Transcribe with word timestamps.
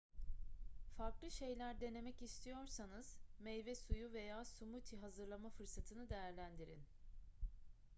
farklı 0.97 1.31
şeyler 1.31 1.81
denemek 1.81 2.21
istiyorsanız 2.21 3.17
meyve 3.39 3.75
suyu 3.75 4.13
veya 4.13 4.45
smothie 4.45 4.99
hazırlama 4.99 5.49
fırsatını 5.49 6.09
değerlendirin 6.09 6.83